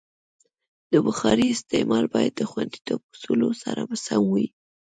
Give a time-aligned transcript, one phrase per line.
[0.91, 4.47] د بخارۍ استعمال باید د خوندیتوب اصولو سره سم وي.